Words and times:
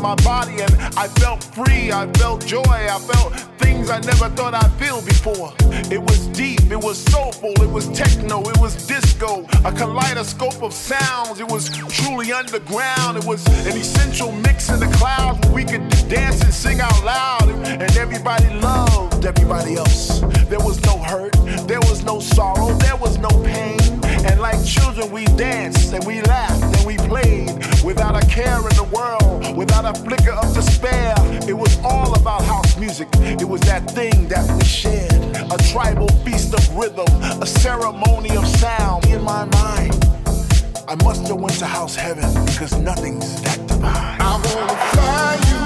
my 0.00 0.14
body 0.16 0.60
and 0.60 0.74
I 0.96 1.08
felt 1.08 1.42
free. 1.42 1.92
I 1.92 2.10
felt 2.14 2.44
joy. 2.44 2.62
I 2.64 2.98
felt 2.98 3.34
things 3.58 3.90
I 3.90 4.00
never 4.00 4.28
thought 4.30 4.54
I'd 4.54 4.72
feel 4.72 5.00
before. 5.02 5.52
It 5.90 6.00
was 6.00 6.26
deep, 6.28 6.70
it 6.70 6.82
was 6.82 6.98
soulful, 6.98 7.52
it 7.62 7.70
was 7.70 7.88
techno, 7.88 8.42
it 8.42 8.58
was 8.58 8.86
disco, 8.86 9.46
a 9.64 9.72
kaleidoscope 9.72 10.62
of 10.62 10.72
sounds. 10.72 11.40
It 11.40 11.48
was 11.48 11.70
truly 11.70 12.32
underground. 12.32 13.18
It 13.18 13.24
was 13.24 13.44
music. 32.88 33.08
It 33.38 33.46
was 33.46 33.60
that 33.62 33.90
thing 33.90 34.28
that 34.28 34.44
we 34.56 34.64
shared. 34.64 35.12
A 35.52 35.58
tribal 35.70 36.08
feast 36.24 36.54
of 36.54 36.64
rhythm, 36.74 37.06
a 37.42 37.46
ceremony 37.46 38.34
of 38.34 38.46
sound 38.48 39.04
in 39.06 39.22
my 39.22 39.44
mind. 39.60 39.92
I 40.88 40.94
must 41.04 41.28
have 41.28 41.38
went 41.38 41.58
to 41.58 41.66
house 41.66 41.94
heaven 41.94 42.28
because 42.46 42.72
nothing's 42.78 43.42
that 43.42 43.60
divine. 43.66 44.16
I 44.30 44.32
wanna 44.46 44.76
fly 44.92 45.32
you, 45.50 45.57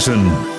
Jefferson. 0.00 0.49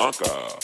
encore. 0.00 0.58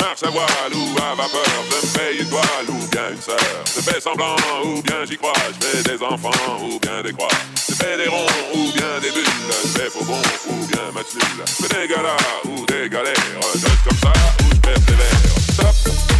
Marche 0.00 0.22
à 0.22 0.30
voile 0.30 0.74
ou 0.74 0.96
à 0.98 1.14
vapeur, 1.14 1.44
je 1.70 1.76
me 1.76 1.98
paye 1.98 2.18
une 2.20 2.28
toile 2.28 2.68
ou 2.68 2.86
bien 2.88 3.10
une 3.10 3.20
sœur. 3.20 3.36
Je 3.66 3.80
fais 3.80 4.00
semblant 4.00 4.36
ou 4.64 4.80
bien 4.82 5.04
j'y 5.04 5.16
crois, 5.16 5.32
je 5.60 5.66
fais 5.66 5.82
des 5.82 6.02
enfants 6.02 6.30
ou 6.62 6.78
bien 6.78 7.02
des 7.02 7.12
croix. 7.12 7.28
Je 7.68 7.74
fais 7.74 7.96
des 7.96 8.08
ronds 8.08 8.26
ou 8.54 8.72
bien 8.72 9.00
des 9.02 9.10
bulles, 9.10 9.24
je 9.64 9.68
fais 9.78 9.90
faux 9.90 10.04
bon 10.04 10.20
ou 10.48 10.66
bien 10.66 10.92
match 10.94 11.14
nul. 11.14 11.44
Je 11.46 11.66
fais 11.66 11.80
des 11.80 11.88
galas 11.88 12.16
ou 12.44 12.64
des 12.66 12.88
galères, 12.88 13.14
je 13.54 13.88
comme 13.88 13.98
ça 13.98 14.12
ou 14.40 14.54
je 14.54 14.60
persévère. 14.60 15.18
Stop! 15.52 16.17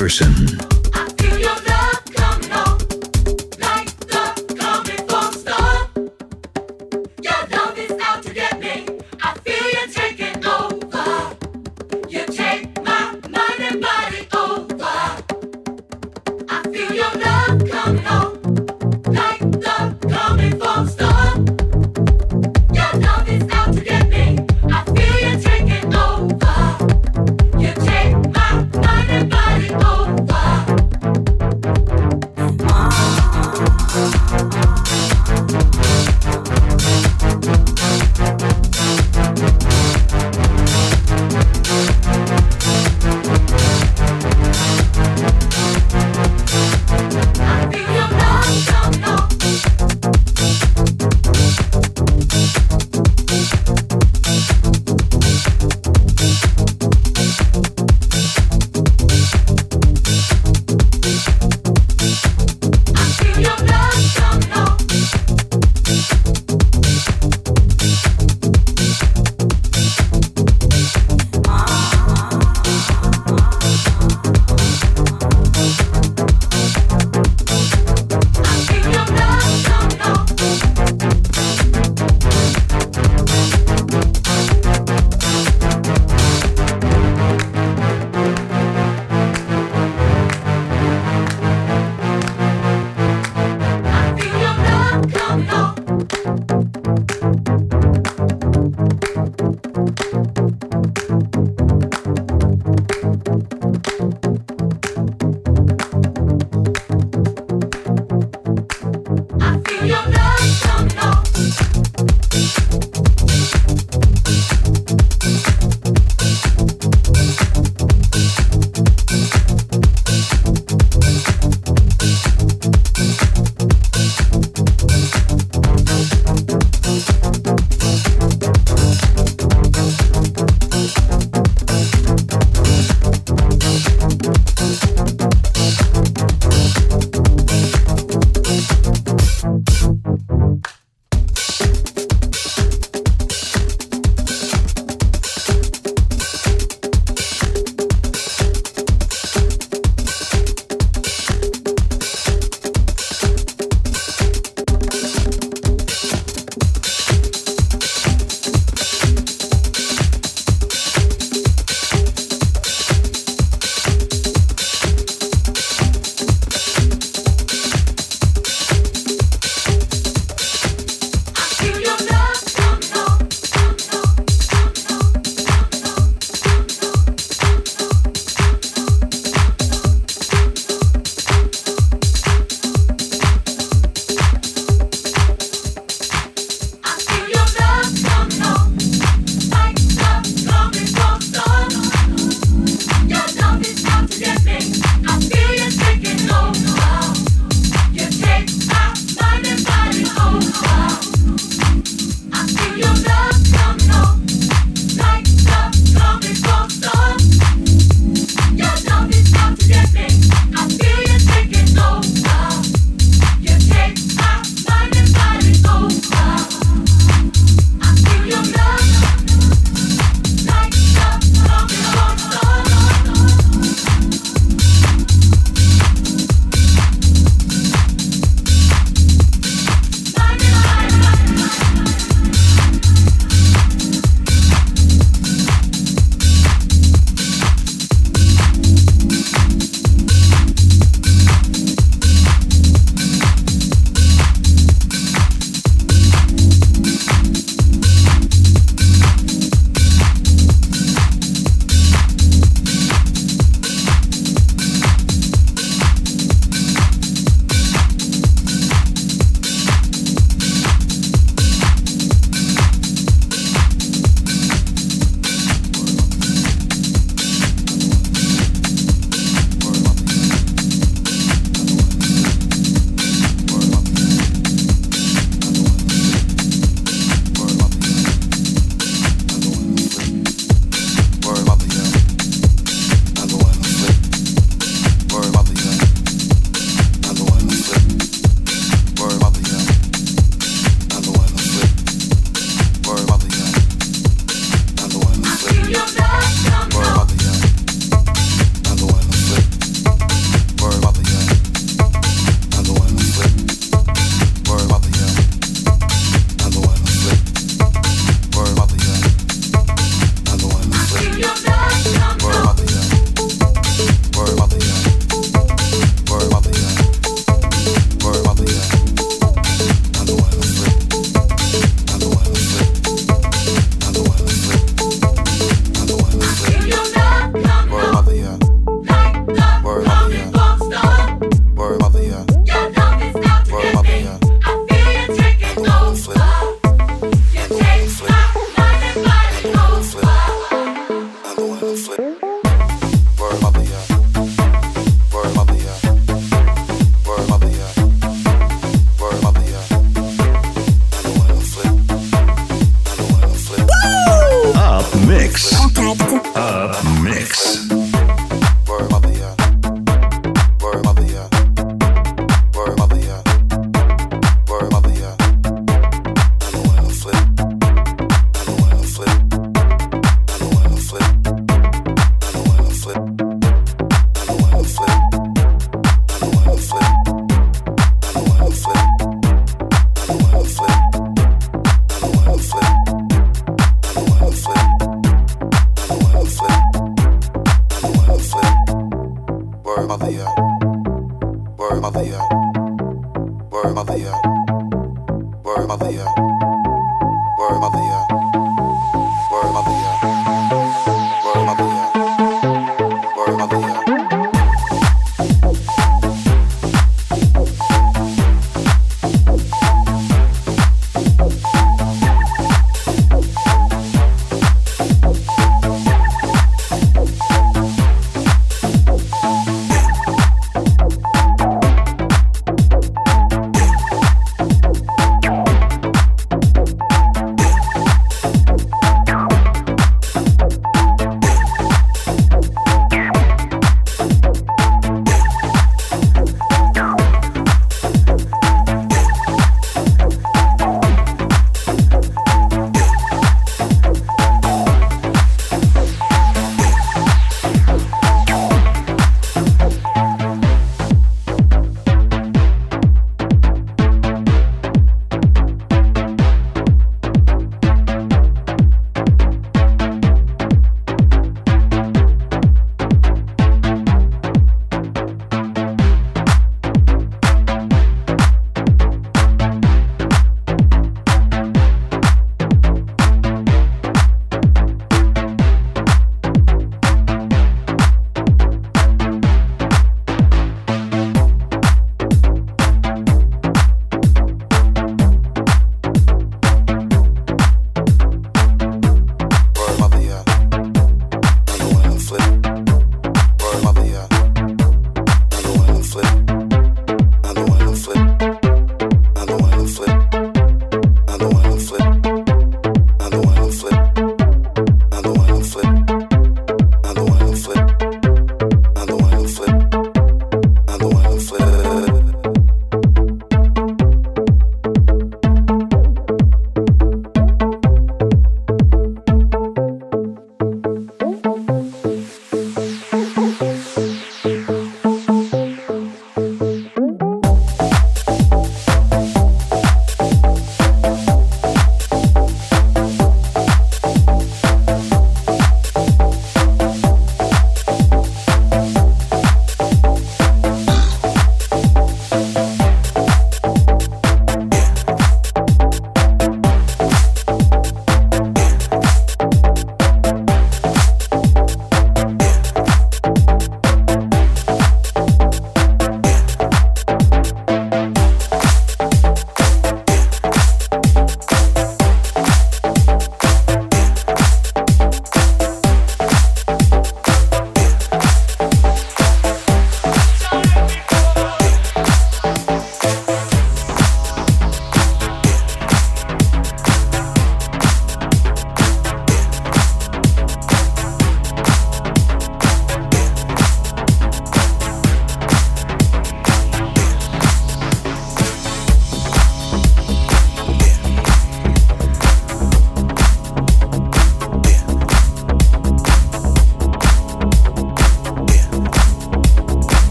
Jefferson. 0.00 0.69